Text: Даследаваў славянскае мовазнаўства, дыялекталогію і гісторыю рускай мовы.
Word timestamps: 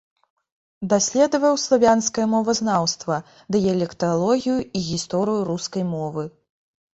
Даследаваў 0.93 1.59
славянскае 1.63 2.25
мовазнаўства, 2.35 3.19
дыялекталогію 3.57 4.57
і 4.81 4.83
гісторыю 4.89 5.45
рускай 5.53 5.83
мовы. 5.93 6.27